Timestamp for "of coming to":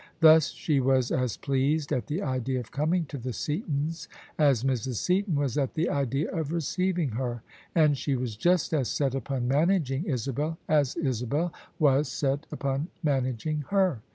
2.59-3.19